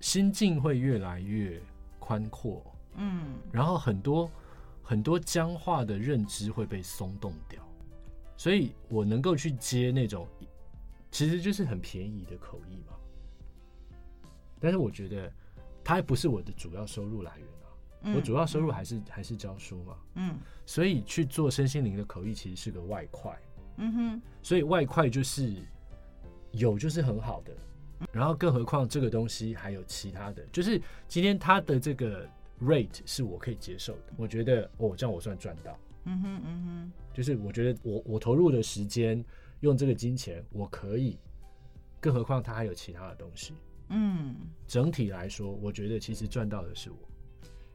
[0.00, 1.58] 心境会越来越
[1.98, 2.62] 宽阔，
[2.96, 4.30] 嗯，然后很多
[4.82, 7.66] 很多僵化的认知会被松动掉，
[8.38, 10.26] 所以我能够去接那种
[11.10, 12.96] 其实就是很便宜的口译嘛，
[14.58, 15.30] 但是我觉得。
[15.84, 17.72] 它还不是我的主要收入来源啊，
[18.02, 23.40] 嗯、我主要收入还是、嗯、还是教书嘛，嗯，所以去做身心灵的口译其实是个外快，
[23.78, 25.50] 嗯哼，所以外快就是
[26.52, 27.56] 有就是很好的，
[28.12, 32.28] 然后更何况这个东西还有其他的，就是今天它的这个
[32.60, 35.74] rate 是我可以接受的，我觉得哦这样我算赚到，
[36.10, 39.22] 嗯哼嗯哼，就是我觉得我我投入的时间
[39.60, 41.18] 用这个金钱我可以，
[42.00, 43.52] 更何况他还有其他的东西。
[43.90, 44.34] 嗯，
[44.66, 46.96] 整体来说，我觉得其实赚到的是我。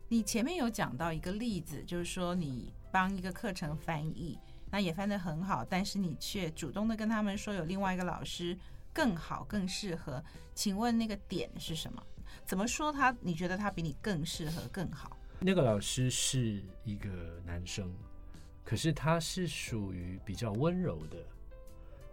[0.10, 4.38] 你前面有讲到一个例子，就是说你帮一个课程翻译，
[4.72, 8.58] 那也翻得很好，但是你却主动的跟他们说有另外一个老师
[8.92, 10.24] 更好、更适合。
[10.56, 12.02] 请问那个点是什么？
[12.46, 13.16] 怎么说他？
[13.22, 15.18] 你觉得他比你更适合、更好？
[15.40, 17.92] 那个老师是一个男生，
[18.64, 21.18] 可是他是属于比较温柔的。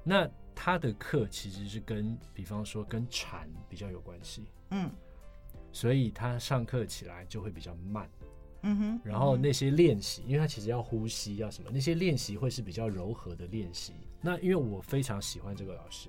[0.03, 4.91] 那他的课其实是跟，比方说跟禅比较有关系，嗯，
[5.73, 8.11] 所以他上课起来就会比较慢，
[8.63, 13.93] 嗯哼，然后那些练习，因为他其实要呼吸要什么，那些练习会是比较柔和的练习。
[14.23, 16.09] 那因为我非常喜欢这个老师，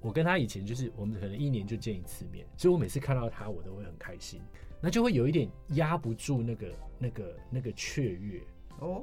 [0.00, 4.40] 我跟他以前就是我们可能一年就见一次面，所以我每次看到他我都会很开心，
[4.80, 8.42] 那就会有一点压不住那个那个那个雀跃。
[8.78, 9.02] 哦。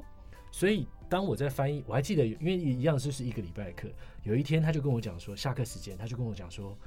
[0.54, 3.88] 所以当我在翻译，我还记得，因为一样就是一个礼拜的课。
[4.22, 6.78] 有一天他就跟我讲说，下课时间他就跟我讲说，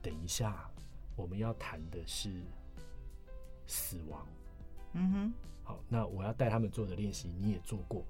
[0.00, 0.66] 等一下
[1.14, 2.30] 我们要谈的是
[3.66, 4.26] 死亡。
[4.94, 5.32] 嗯哼，
[5.62, 8.02] 好，那我要带他们做的练习你也做过，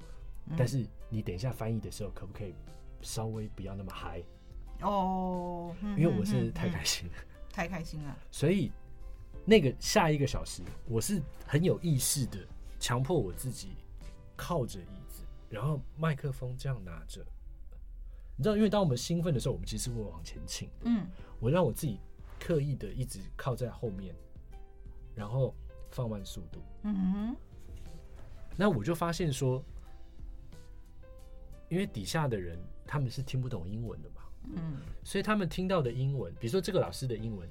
[0.57, 2.55] 但是你等一下翻译的时候可不可以
[3.03, 4.23] 稍微不要那么嗨？
[4.83, 7.15] 哦，因为我是太开心了，
[7.51, 8.17] 太开心了。
[8.31, 8.71] 所以
[9.45, 12.39] 那个下一个小时，我是很有意识的
[12.79, 13.71] 强迫我自己。
[14.37, 17.25] 靠着椅子，然后麦克风这样拿着，
[18.37, 20.69] 你知道，因为当我们兴奋的时候，我们其实会往前倾。
[20.83, 21.07] 嗯，
[21.41, 21.99] 我让我自己
[22.39, 24.15] 刻意的一直靠在后面，
[25.15, 25.55] 然后
[25.91, 26.61] 放慢速度。
[26.83, 27.37] 嗯哼。
[28.59, 29.63] 那我就发现说，
[31.69, 37.49] 因为底下的人他们是听不懂英文的嘛，嗯，所以他们听到的英文，比如说这个老师的英文，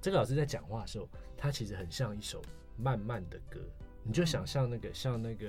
[0.00, 2.40] 这个老师在讲话的时候，他其实很像一首
[2.76, 3.60] 慢慢的歌。
[4.04, 5.48] 你就想象那个像那个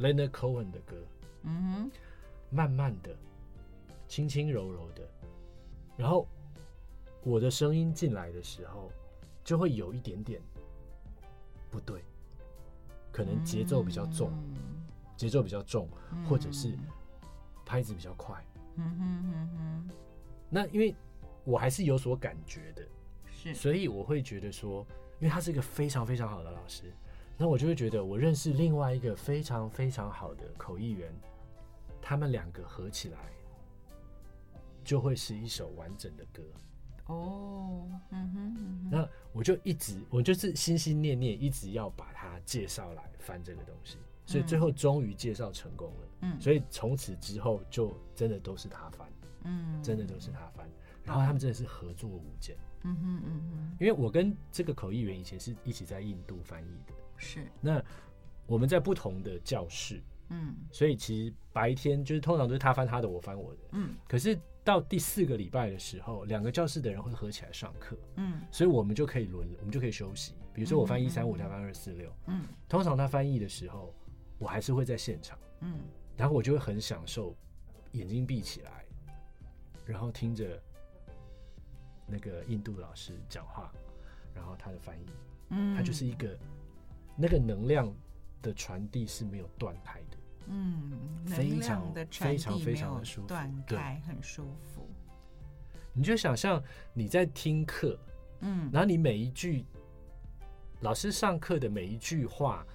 [0.00, 0.96] Leonard Cohen 的歌，
[1.44, 1.90] 嗯哼，
[2.50, 3.16] 慢慢的，
[4.08, 5.08] 轻轻柔柔的，
[5.96, 6.26] 然后
[7.22, 8.90] 我的声音进来的时候，
[9.44, 10.42] 就会有一点点
[11.70, 12.02] 不对，
[13.12, 14.32] 可能节奏比较重，
[15.16, 15.88] 节奏比较重，
[16.28, 16.76] 或者是
[17.64, 19.90] 拍子比较快，嗯哼哼哼。
[20.50, 20.94] 那因为
[21.44, 22.82] 我还是有所感觉的，
[23.30, 24.84] 是，所以我会觉得说，
[25.20, 26.92] 因为他是一个非常非常好的老师。
[27.36, 31.12] 那我就会觉得，我认识另外一个非常非常好的口译员，
[32.00, 33.18] 他们两个合起来，
[34.82, 36.42] 就会是一首完整的歌。
[37.06, 38.90] 哦，嗯哼，嗯哼。
[38.90, 46.08] 那我就一直，我就是心心念念，一直要把它介绍来翻这个东西，所以最后终于介绍成功了。
[46.22, 49.06] 嗯，所以从此之后就真的都是他翻，
[49.44, 50.66] 嗯，真的都是他翻。
[51.04, 52.56] 然后他们真的是合作无间。
[52.82, 57.46] 嗯哼嗯哼，因为我跟这个口译员以前是一起在印度翻译的，是。
[57.60, 57.82] 那
[58.46, 70.34] 我们在不同的教室，嗯，所以其实白天就是通常都是他翻他的，我翻我的，嗯，可是到第四个礼拜的时候，两个教室的人会合起来上课，嗯，所以我们就可以轮，我们就可以休息。
[70.52, 73.94] 比如说我翻一三五，他翻二四六，嗯，通常他翻译的时候，
[74.38, 75.80] 我还是会在现场，嗯，
[76.16, 77.36] 然后我就会很享受，
[77.92, 78.84] 眼睛闭起来，
[79.84, 80.60] 然后听着。
[82.08, 83.68] 那个印度老师讲话，
[84.32, 85.06] 然后他的翻译，
[85.48, 86.38] 嗯，他就是一个
[87.16, 87.92] 那个能量
[88.42, 90.16] 的传递是没有断开的，
[90.48, 90.92] 嗯，
[91.26, 94.88] 非常的非常非常的舒服，断开很舒服。
[95.92, 97.98] 你就想象你在听课，
[98.40, 99.64] 嗯，然后你每一句
[100.80, 102.66] 老师上课的每一句话，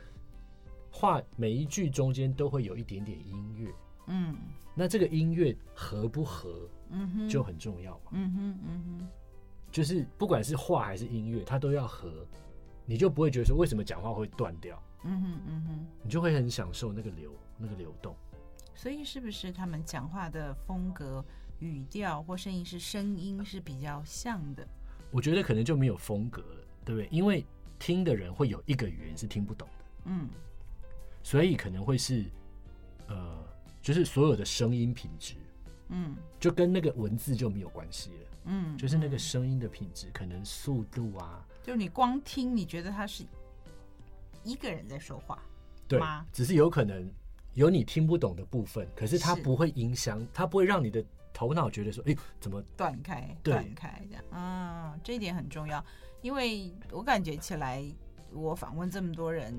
[0.92, 3.72] 话每一句中间都会有一点点音乐，
[4.08, 4.36] 嗯，
[4.74, 9.08] 那这个音乐合不合，嗯哼，就很重要嘛，嗯哼，嗯哼。
[9.72, 12.28] 就是不管是话还是音乐，它都要合，
[12.92, 14.78] 你就不会觉得说为什么讲话会断掉。
[15.04, 18.14] 嗯哼嗯哼，你就会很享受那个流那个流动。
[18.76, 21.24] 所以是不是他们讲话的风格、
[21.60, 24.68] 语调或声音是声音是比较像的？
[25.10, 27.08] 我觉得可能就没有风格了，对不对？
[27.10, 27.46] 因为
[27.80, 29.86] 听的人会有一个语言是听不懂的。
[30.08, 30.28] 嗯，
[31.24, 32.26] 所以可能会是
[33.08, 33.42] 呃，
[33.82, 35.36] 就是所有的声音品质，
[35.88, 38.28] 嗯，就跟那个文字就没有关系了。
[38.48, 43.26] 嗯，就是那个声音的品质，可能速度啊，就是你光听，你觉得他是
[44.44, 45.42] 一个人在说话，
[45.88, 46.26] 对吗？
[46.32, 47.10] 只是有可能
[47.54, 53.36] 有你听不懂的部分，可是它不会影响，它不会让你的头脑觉得说，哎，怎么断开？
[53.44, 55.84] 断开这样，嗯，这一点很重要，
[56.22, 57.84] 因为我感觉起来，
[58.32, 59.54] 我访问这么多人，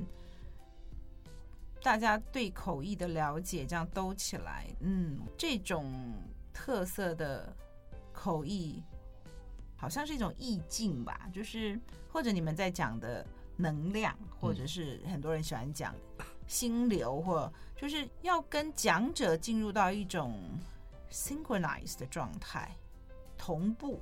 [1.83, 5.93] 大家对口译的了解这样兜起来，嗯，这种
[6.53, 7.55] 特色的。
[8.15, 8.81] 口译
[9.83, 11.77] 好像是一种意境吧，就是
[12.09, 15.93] 或者你们在讲的能量，或者是很多人喜欢讲
[16.47, 20.41] 心流，或就是要跟讲者进入到一种
[21.11, 22.71] synchronized 的状态，
[23.37, 24.01] 同步、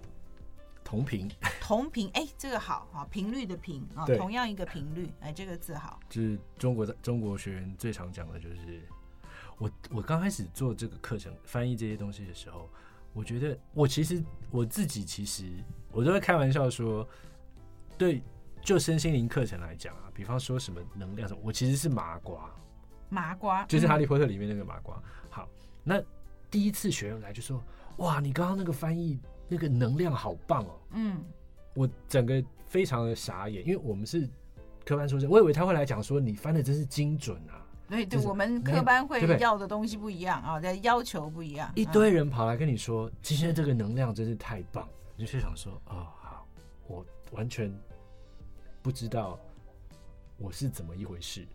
[0.85, 1.27] 同频、
[1.63, 2.11] 同频。
[2.13, 5.99] 哎，这个好啊，频率的频啊，同样一个频率，哎，这个字好。
[6.11, 8.87] 就是中国的中国学员最常讲的就是，
[9.57, 12.69] 我我刚开始做这个课程翻译这些东西的时候。
[13.13, 15.45] 我觉得我其实我自己其实
[15.93, 17.07] 我都会开玩笑说，
[17.99, 18.23] 对，
[18.63, 22.51] 就身心灵课程来讲啊，比方说什么能量什么，我其实是麻瓜，
[23.09, 25.03] 麻瓜就是哈利波特里面那个麻瓜。
[25.29, 25.49] 好，
[25.83, 26.01] 那
[26.51, 27.63] 第一次学员来就说，
[27.97, 29.19] 哇，你刚刚那个翻译
[29.49, 31.21] 那个能量好棒哦，嗯，
[31.75, 34.29] 我整个非常的傻眼，因为我们是
[34.85, 37.60] 科班出身，我以为他会来讲说你翻的真是精准啊。
[37.91, 41.71] 对对，我们科班会要的东西不一样啊，在要求不一样。
[41.75, 46.47] 一堆人跑来跟你说，今天这个能量真是太棒，你就想说，哦，好，
[46.87, 47.71] 我完全
[48.81, 49.37] 不知道
[50.39, 51.47] 我是怎么一回事，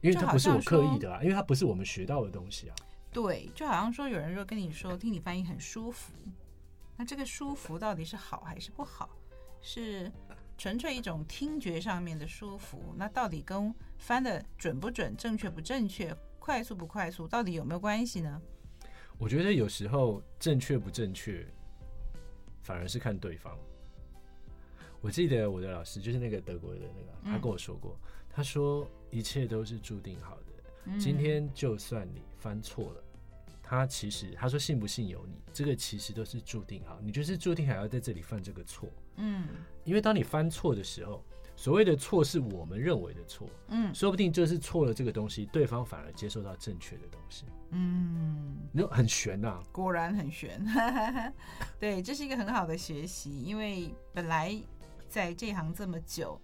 [0.00, 2.74] 因为它不是我刻意的啊，因为它不是我们学到的东西啊。
[3.12, 6.12] 对，就好像说有人说跟你说，听你翻译很舒服，
[6.96, 9.08] 那这个舒服到底是好还是不好？
[9.60, 10.10] 是？
[10.62, 18.40] 纯粹一种听觉上面的舒服，那到底跟翻的准不准、正确不正确、快速不快速，到底有没有关系呢？
[19.18, 21.44] 我觉得有时候正确不正确，
[22.62, 23.58] 反而是看对方。
[25.00, 27.98] 我记得我的老师就是那个德国的那个，他跟我说过，
[28.30, 33.02] 他说一切都是注定好的，今天就算你翻错了。
[33.64, 38.88] 他其实他说信不信由你，这个其实都是注定好，你就是注定还要在这里犯这个错。
[39.16, 39.46] 嗯，
[39.84, 41.24] 因为当你犯错的时候，
[41.56, 47.44] 所谓的错是我们认为的错，嗯，说不定就是错了这个东西，对方反而接受到正确的东西。
[47.70, 50.64] 嗯，你很悬呐、啊，果然很玄。
[51.78, 54.54] 对，这是一个很好的学习，因为本来
[55.08, 56.40] 在这行这么久，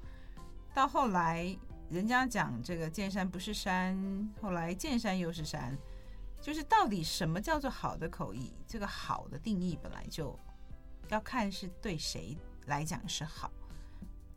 [0.75, 1.57] 到后来
[1.91, 3.97] 人家讲这个见山不是山，
[4.41, 5.77] 后来见山又是山。
[6.41, 8.53] 就是到底什么叫做好的口译？
[8.65, 10.39] 这个好的定义本来就
[11.09, 13.51] 要看是对谁来讲是好。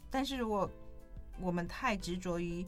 [0.10, 0.70] 但是如果
[1.40, 2.66] 我们太执着于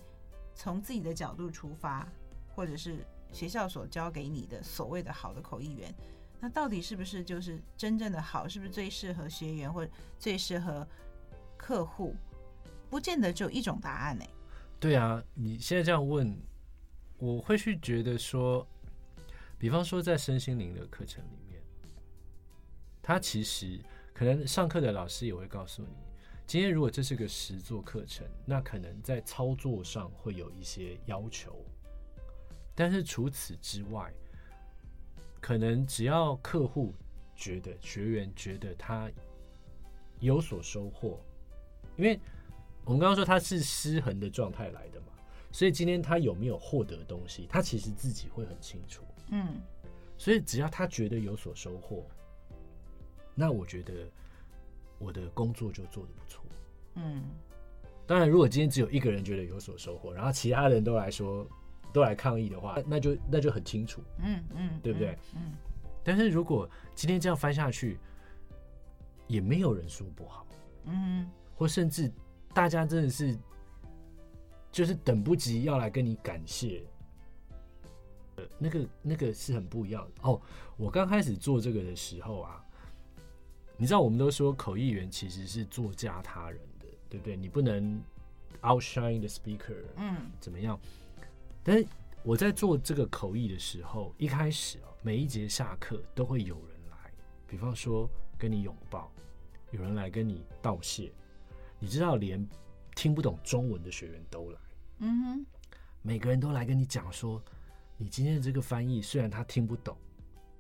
[0.54, 2.08] 从自己的角度出发，
[2.56, 5.94] 或者是学校所教给你的所谓的好的口译员，
[6.40, 8.48] 那到底是不是就是真正的好？
[8.48, 9.88] 是不是最适合学员或
[10.20, 10.88] 最适合
[11.58, 12.16] 客户？
[12.90, 14.24] 不见得只有一种答案呢。
[14.80, 16.38] 对啊，你现在这样问，
[17.18, 18.68] 我会去觉得说。
[19.58, 21.62] 比方说，在身心灵的课程里面，
[23.02, 23.80] 他其实
[24.14, 25.96] 可能上课的老师也会告诉你，
[26.46, 31.56] 今天如果这是个实作课程，那可能在操作上会有一些要求。
[32.76, 34.14] 但是除此之外，
[35.42, 36.94] 可能只要客户
[37.36, 39.12] 觉得学员觉得他
[40.20, 41.20] 有所收获，
[41.98, 42.20] 因为
[42.86, 45.08] 我们刚刚说他是失衡的状态来的嘛，
[45.52, 49.04] 所以今天他有没有获得东西，他其实自己会很清楚。
[49.30, 49.60] 嗯，
[50.18, 52.06] 所以只要他觉得有所收获，
[53.36, 53.94] 那我觉得
[55.00, 56.44] 我的工作就做的不错。
[56.96, 57.24] 嗯，
[58.06, 61.48] 当然，如果今天只有一个人觉得有所收获，然后其他人都来说
[61.92, 64.04] 都来抗议的话，那就那就很清楚。
[64.20, 65.18] 嗯嗯，对不对？
[65.36, 65.54] 嗯。
[66.04, 67.98] 但是如果今天这样翻下去，
[69.28, 70.46] 也没有人说不好。
[70.86, 72.12] 嗯，或甚至
[72.54, 73.38] 大家真的是
[74.72, 76.84] 就是等不及要来跟你感谢。
[78.36, 80.42] 呃，那个那个是很不一样的哦。
[80.76, 82.63] 我刚开始做这个的时候啊，
[83.84, 87.36] 你知道我们都说口译员其实是作嫁他人的，对不对？
[87.36, 88.02] 你不能
[88.62, 90.80] outshine the speaker，嗯，怎么样？
[91.62, 91.86] 但是
[92.24, 97.12] 我在做这个口译的时候，一开始哦，每一节下课都会有人来，
[97.46, 98.10] 比方说
[98.40, 99.12] 跟你拥抱，
[99.72, 101.12] 有人来跟你道谢，
[101.78, 102.48] 你知道，连
[102.96, 104.60] 听不懂中文的学员都来，
[105.00, 105.46] 嗯哼，
[106.02, 107.44] 每个人都来跟你讲说。
[107.98, 109.98] 你今天的这个翻译虽然他听不懂，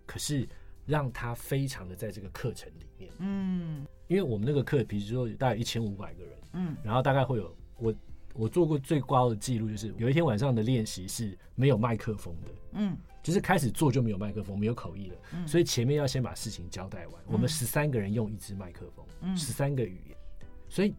[0.05, 0.45] 可是
[0.85, 7.93] 让他非常的在这个课程里面，嗯，因为我们那个课，比如说大概一千五百个人，嗯，然后大概会有我
[8.33, 17.15] 我做过最高的记录，就是有一天晚上的练习是没有麦克风的，嗯，就是开始做就没有麦克风，没有口译了，嗯，所以前面要先把事情交代完。
[17.27, 20.17] 我们十三个人用一支麦克风，嗯，十三个语言，
[20.69, 20.93] 所以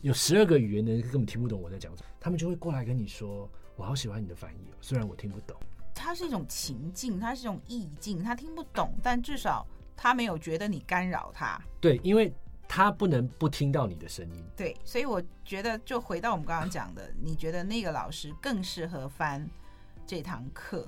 [0.00, 3.50] 有十二个语言的人根本听不懂我在讲什么，他们就会过来跟你说。
[3.76, 5.56] 我好喜欢你的翻译，虽然我听不懂。
[6.04, 11.58] 它是一种情境，它是一种意境，他听不懂，但至少他没有觉得你干扰他。
[11.80, 12.30] 对，因为
[12.68, 14.44] 他不能不听到你的声音。
[14.54, 19.48] 对，所以我觉得，就回到我们刚刚讲的，你觉得那个老师更适合翻
[20.06, 20.86] 这堂课？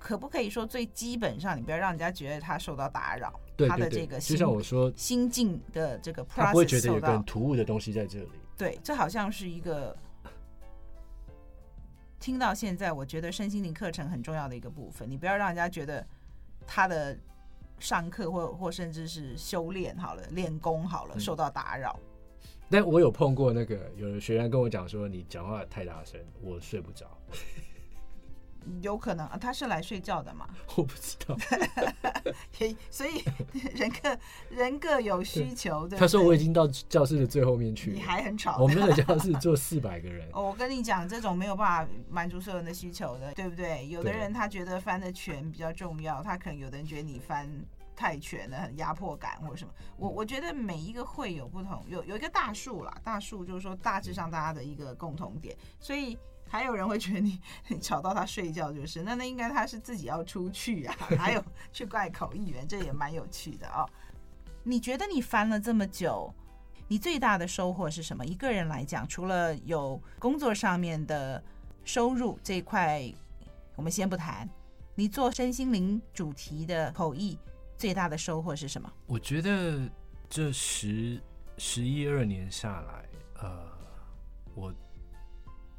[0.00, 3.32] 可不可以说最基本上，你不要让人家觉得他受到打扰？
[3.56, 8.32] 对，他的这个就像我说，心境的这个 process，他不会觉得有个突兀的东西在这里。
[8.58, 9.96] 对，这好像是一个。
[12.22, 16.06] 听到现在，我觉得身心灵课程很重要的一个部分，你不要让人家觉得
[16.64, 17.18] 他的
[17.80, 21.98] 上课或或甚至是修炼好了、练功好了受到打扰。
[22.00, 22.48] 嗯。
[22.70, 27.06] 但我有碰过那个有的学员跟我讲说，你讲话太大声，我睡不着。
[28.80, 30.48] 有可能啊，他是来睡觉的嘛？
[30.76, 31.36] 我不知道。
[32.90, 33.22] 所以
[33.74, 34.18] 人各
[34.50, 38.58] 人各有需求，对，他说我已经到教室的最后面去了，你还很吵。
[38.58, 40.28] 我们那个教室坐四百个人。
[40.32, 43.86] 哦，我跟你讲，这种没有办法满足所有人的需求的，对不对？
[43.88, 47.48] 有的人他觉得翻的全比较重要，他可能有的人觉得你翻
[47.96, 49.72] 太全了，很压迫感或者什么。
[49.96, 56.16] 我我觉得每一个会有不同，有有一个大数啦，大数就是说大致上大家的一个共同点，所以。
[56.52, 61.42] 还有人会觉得你你吵到他睡觉，就是那那应该他是自己要出去啊， 还有
[61.72, 63.88] 去怪口译员，这也蛮有趣的哦。
[64.62, 66.30] 你觉得你翻了这么久，
[66.88, 68.22] 你最大的收获是什么？
[68.26, 71.42] 一个人来讲，除了有工作上面的
[71.86, 73.10] 收入这一块，
[73.74, 74.46] 我们先不谈。
[74.94, 77.38] 你做身心灵主题的口译，
[77.78, 78.92] 最大的收获是什么？
[79.06, 79.88] 我觉得
[80.28, 81.18] 这十
[81.56, 83.08] 十一二年下来，
[83.40, 83.66] 呃，
[84.54, 84.70] 我。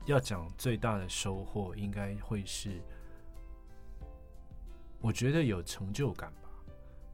[0.05, 2.81] 要讲最大的收获，应该会是，
[4.99, 6.49] 我觉得有成就感吧。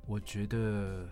[0.07, 1.07] 我觉得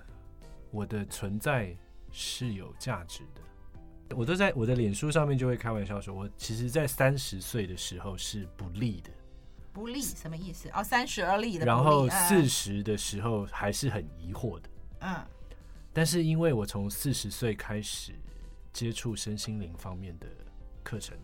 [0.71, 1.75] 我的存在
[2.11, 4.15] 是有价值的。
[4.15, 9.11] 我都在我的脸书上面就会开玩笑说，我其实，在三十岁的时候是不利的。
[9.71, 10.69] 不利什么意思？
[10.73, 11.65] 哦，三十而立的。
[11.65, 14.69] 然后四十的时候还是很疑惑的。
[15.01, 15.23] 嗯。
[15.93, 18.13] 但是因为我从四十岁开始
[18.73, 20.27] 接触身心灵方面的
[20.83, 21.15] 课程。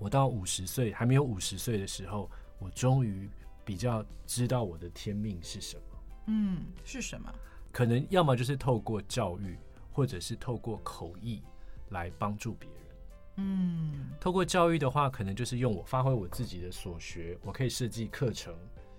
[0.00, 2.28] 我到五十岁还没有五十岁的时候，
[2.58, 3.28] 我终于
[3.64, 5.82] 比较知道我的天命是什么。
[6.28, 7.32] 嗯，是什么？
[7.70, 9.58] 可能要么就是透过教育，
[9.92, 11.42] 或者是透过口译
[11.90, 12.78] 来帮助别人。
[13.36, 18.54] 嗯，透过教育的话，可能就是用我发挥我自己的所学，我可以设计课程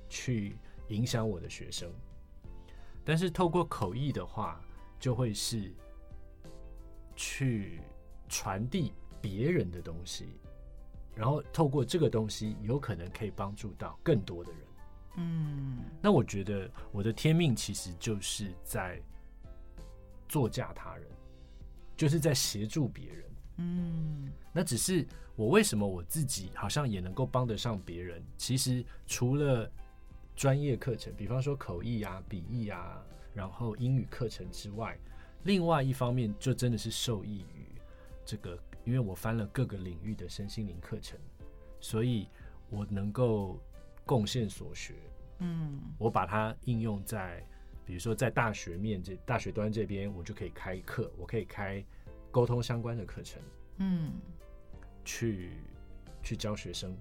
[0.07, 0.55] 去
[0.89, 1.91] 影响我的学生。
[3.03, 4.61] 但是透过口译的话，
[4.99, 5.73] 就会是
[7.15, 7.81] 去
[8.29, 10.39] 传递别人的东西。
[11.13, 14.61] 然后透过这个东西，有可能可以帮助到更多的人。
[15.17, 19.01] 嗯，那我觉得我的天命其实就是在
[20.29, 21.05] 作嫁他人，
[21.97, 23.25] 就是在协助别人。
[23.57, 25.05] 嗯，那只是
[25.35, 28.23] 我为什么我自己好像也能够帮得上别人？
[28.37, 29.69] 其实除了
[30.33, 33.03] 专业课程，比方说口译啊、笔译啊，
[33.33, 34.97] 然后英语课程之外，
[35.43, 37.67] 另外一方面就真的是受益于
[38.25, 38.57] 这个。
[38.83, 41.19] 因为我翻了各个领域的身心灵课程，
[41.79, 42.27] 所以
[42.69, 43.59] 我能够
[44.05, 44.95] 贡献所学。
[45.39, 47.45] 嗯，我把它应用在
[47.83, 51.83] 比如说在大学面这大学端这边，我就可以开课，我可以开
[52.29, 53.41] 沟通相关的课程，
[53.77, 54.13] 嗯，
[55.03, 55.57] 去
[56.23, 56.95] 去教学生，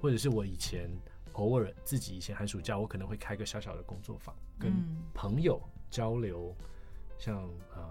[0.00, 0.90] 或者是我以前
[1.34, 4.72] 偶尔自己以前寒暑假，我可能会开个小小的工作坊，跟
[5.14, 6.54] 朋友交流，
[7.16, 7.90] 像呃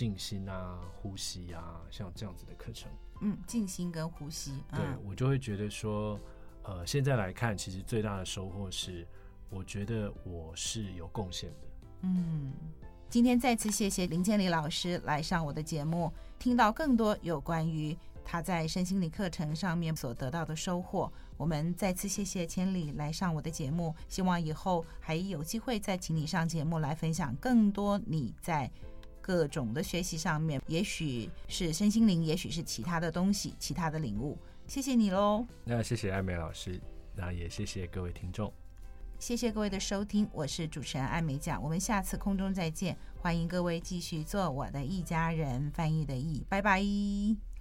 [0.00, 2.90] 静心啊、呼吸啊，像这样子的课程。
[3.20, 6.18] 嗯，静心跟呼吸，对，我就会觉得说，
[6.62, 9.06] 呃，现在来看，其实最大的收获是，
[9.50, 11.56] 我觉得我是有贡献的。
[12.00, 12.50] 嗯，
[13.10, 17.94] 今天再次谢谢林千里老师来上我的节目，听到更多有关于
[18.24, 21.12] 他在身心灵课程上面所得到的收获。
[21.36, 28.70] 我们再次谢谢千里来上我的节目，希望以后还有机会再请你上节目来分享更多你在
[29.20, 34.38] 各种的学习上面，也许是身心灵，也许是其他的东西，其他的领悟。
[34.66, 35.46] 谢谢你喽。
[35.64, 36.80] 那谢谢艾美老师，
[37.14, 38.52] 那也谢谢各位听众。
[39.18, 46.82] 谢谢各位的收听，我是主持人艾美奖，我们下次空中再见，欢迎各位继续做我的一家人，翻译的译，拜拜。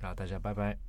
[0.02, 0.89] 好，大家拜拜。